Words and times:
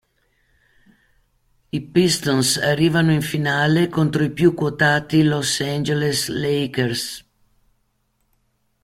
I 1.69 1.79
Pistons 1.91 2.57
arrivano 2.57 3.11
in 3.11 3.21
finale 3.21 3.87
contro 3.87 4.23
i 4.23 4.31
più 4.31 4.55
quotati 4.55 5.21
Los 5.21 5.59
Angeles 5.59 6.27
Lakers. 6.29 7.23